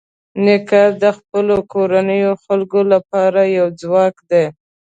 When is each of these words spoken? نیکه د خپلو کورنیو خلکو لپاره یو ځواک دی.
نیکه 0.43 0.83
د 1.01 1.03
خپلو 1.17 1.55
کورنیو 1.73 2.31
خلکو 2.45 2.79
لپاره 2.93 3.41
یو 3.57 3.67
ځواک 3.81 4.15
دی. 4.29 4.45